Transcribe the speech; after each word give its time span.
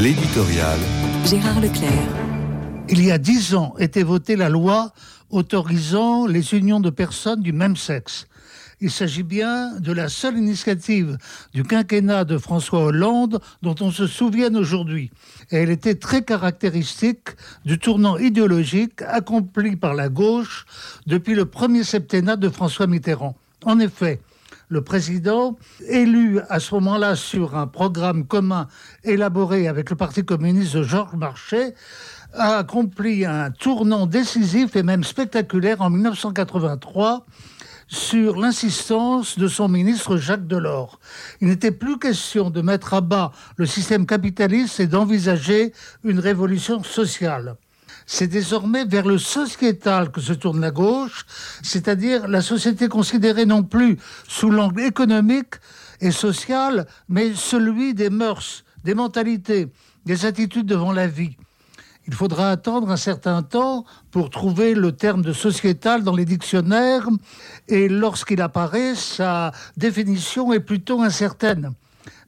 L'éditorial. 0.00 0.78
Gérard 1.24 1.60
Leclerc. 1.60 1.90
Il 2.88 3.04
y 3.04 3.10
a 3.10 3.18
dix 3.18 3.56
ans 3.56 3.74
était 3.80 4.04
votée 4.04 4.36
la 4.36 4.48
loi 4.48 4.92
autorisant 5.28 6.28
les 6.28 6.54
unions 6.54 6.78
de 6.78 6.90
personnes 6.90 7.42
du 7.42 7.52
même 7.52 7.76
sexe. 7.76 8.28
Il 8.80 8.92
s'agit 8.92 9.24
bien 9.24 9.72
de 9.80 9.90
la 9.90 10.08
seule 10.08 10.38
initiative 10.38 11.18
du 11.52 11.64
quinquennat 11.64 12.24
de 12.24 12.38
François 12.38 12.84
Hollande 12.84 13.40
dont 13.62 13.74
on 13.80 13.90
se 13.90 14.06
souvient 14.06 14.54
aujourd'hui. 14.54 15.10
Et 15.50 15.56
elle 15.56 15.70
était 15.70 15.96
très 15.96 16.22
caractéristique 16.22 17.30
du 17.64 17.80
tournant 17.80 18.18
idéologique 18.18 19.02
accompli 19.02 19.74
par 19.74 19.94
la 19.94 20.08
gauche 20.08 20.64
depuis 21.08 21.34
le 21.34 21.44
premier 21.44 21.82
septennat 21.82 22.36
de 22.36 22.48
François 22.50 22.86
Mitterrand. 22.86 23.34
En 23.64 23.80
effet, 23.80 24.20
le 24.68 24.82
président, 24.82 25.56
élu 25.88 26.40
à 26.48 26.60
ce 26.60 26.74
moment-là 26.74 27.16
sur 27.16 27.56
un 27.56 27.66
programme 27.66 28.26
commun 28.26 28.68
élaboré 29.02 29.66
avec 29.66 29.90
le 29.90 29.96
Parti 29.96 30.24
communiste 30.24 30.76
de 30.76 30.82
Georges 30.82 31.16
Marchais, 31.16 31.74
a 32.34 32.58
accompli 32.58 33.24
un 33.24 33.50
tournant 33.50 34.06
décisif 34.06 34.76
et 34.76 34.82
même 34.82 35.04
spectaculaire 35.04 35.80
en 35.80 35.88
1983 35.90 37.24
sur 37.86 38.38
l'insistance 38.38 39.38
de 39.38 39.48
son 39.48 39.68
ministre 39.68 40.18
Jacques 40.18 40.46
Delors. 40.46 41.00
Il 41.40 41.48
n'était 41.48 41.70
plus 41.70 41.98
question 41.98 42.50
de 42.50 42.60
mettre 42.60 42.92
à 42.92 43.00
bas 43.00 43.32
le 43.56 43.64
système 43.64 44.04
capitaliste 44.04 44.78
et 44.78 44.86
d'envisager 44.86 45.72
une 46.04 46.18
révolution 46.18 46.82
sociale. 46.82 47.56
C'est 48.10 48.26
désormais 48.26 48.86
vers 48.86 49.06
le 49.06 49.18
sociétal 49.18 50.10
que 50.10 50.22
se 50.22 50.32
tourne 50.32 50.62
la 50.62 50.70
gauche, 50.70 51.26
c'est-à-dire 51.62 52.26
la 52.26 52.40
société 52.40 52.88
considérée 52.88 53.44
non 53.44 53.62
plus 53.62 53.98
sous 54.26 54.48
l'angle 54.50 54.80
économique 54.80 55.56
et 56.00 56.10
social, 56.10 56.86
mais 57.10 57.34
celui 57.34 57.92
des 57.92 58.08
mœurs, 58.08 58.64
des 58.82 58.94
mentalités, 58.94 59.70
des 60.06 60.24
attitudes 60.24 60.64
devant 60.64 60.92
la 60.92 61.06
vie. 61.06 61.36
Il 62.06 62.14
faudra 62.14 62.50
attendre 62.50 62.90
un 62.90 62.96
certain 62.96 63.42
temps 63.42 63.84
pour 64.10 64.30
trouver 64.30 64.72
le 64.72 64.92
terme 64.92 65.20
de 65.20 65.34
sociétal 65.34 66.02
dans 66.02 66.16
les 66.16 66.24
dictionnaires 66.24 67.06
et 67.68 67.90
lorsqu'il 67.90 68.40
apparaît, 68.40 68.94
sa 68.94 69.52
définition 69.76 70.54
est 70.54 70.60
plutôt 70.60 71.02
incertaine. 71.02 71.74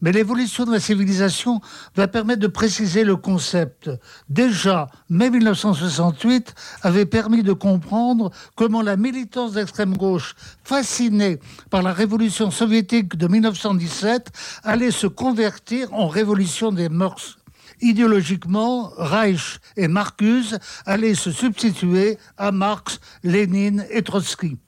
Mais 0.00 0.12
l'évolution 0.12 0.64
de 0.64 0.72
la 0.72 0.80
civilisation 0.80 1.60
va 1.96 2.08
permettre 2.08 2.40
de 2.40 2.46
préciser 2.46 3.04
le 3.04 3.16
concept. 3.16 3.90
Déjà, 4.28 4.88
mai 5.08 5.30
1968 5.30 6.54
avait 6.82 7.06
permis 7.06 7.42
de 7.42 7.52
comprendre 7.52 8.30
comment 8.56 8.82
la 8.82 8.96
militance 8.96 9.52
d'extrême 9.52 9.96
gauche, 9.96 10.34
fascinée 10.64 11.38
par 11.70 11.82
la 11.82 11.92
révolution 11.92 12.50
soviétique 12.50 13.16
de 13.16 13.28
1917, 13.28 14.30
allait 14.62 14.90
se 14.90 15.06
convertir 15.06 15.92
en 15.92 16.08
révolution 16.08 16.72
des 16.72 16.88
mœurs 16.88 17.36
idéologiquement, 17.82 18.92
Reich 18.96 19.58
et 19.76 19.88
Marcuse 19.88 20.58
allaient 20.86 21.14
se 21.14 21.30
substituer 21.30 22.18
à 22.36 22.52
Marx, 22.52 23.00
Lénine 23.22 23.86
et 23.90 24.02
Trotsky. 24.02 24.58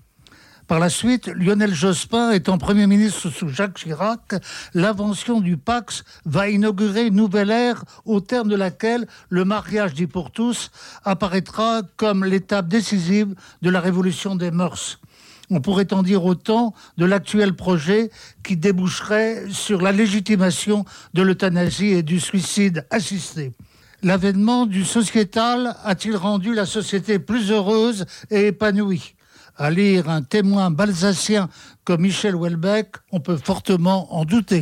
Par 0.73 0.81
la 0.81 0.89
suite, 0.89 1.27
Lionel 1.37 1.75
Jospin 1.75 2.31
étant 2.31 2.57
Premier 2.57 2.87
ministre 2.87 3.29
sous 3.29 3.51
Jacques 3.51 3.75
Chirac, 3.75 4.37
l'invention 4.73 5.43
du 5.43 5.59
Pax 5.59 6.03
va 6.25 6.49
inaugurer 6.49 7.09
une 7.09 7.17
nouvelle 7.17 7.51
ère 7.51 7.85
au 8.07 8.21
terme 8.21 8.49
de 8.49 8.57
laquelle 8.57 9.07
le 9.29 9.45
mariage 9.45 9.93
dit 9.93 10.07
pour 10.07 10.31
tous 10.31 10.71
apparaîtra 11.05 11.83
comme 11.99 12.25
l'étape 12.25 12.69
décisive 12.69 13.35
de 13.61 13.69
la 13.69 13.81
révolution 13.81 14.35
des 14.35 14.51
mœurs. 14.51 14.99
On 15.51 15.61
pourrait 15.61 15.93
en 15.93 16.03
dire 16.03 16.25
autant 16.25 16.73
de 16.97 17.05
l'actuel 17.05 17.53
projet 17.53 18.11
qui 18.43 18.57
déboucherait 18.57 19.45
sur 19.51 19.83
la 19.83 19.93
légitimation 19.93 20.87
de 21.13 21.21
l'euthanasie 21.21 21.89
et 21.89 22.03
du 22.03 22.19
suicide 22.19 22.87
assisté. 22.89 23.53
L'avènement 24.03 24.65
du 24.65 24.87
sociétal 24.87 25.77
a-t-il 25.85 26.17
rendu 26.17 26.55
la 26.55 26.65
société 26.65 27.19
plus 27.19 27.51
heureuse 27.51 28.07
et 28.31 28.47
épanouie? 28.47 29.17
À 29.57 29.71
lire 29.71 30.09
un 30.09 30.23
témoin 30.23 30.71
balsacien 30.71 31.49
comme 31.85 32.03
Michel 32.03 32.35
Houellebecq, 32.35 32.97
on 33.11 33.21
peut 33.21 33.37
fortement 33.37 34.15
en 34.15 34.25
douter. 34.25 34.61